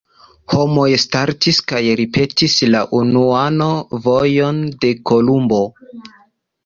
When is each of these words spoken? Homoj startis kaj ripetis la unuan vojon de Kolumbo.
Homoj 0.51 0.85
startis 1.01 1.59
kaj 1.71 1.81
ripetis 1.99 2.55
la 2.77 2.81
unuan 3.01 3.61
vojon 4.07 4.65
de 4.85 4.91
Kolumbo. 5.11 5.61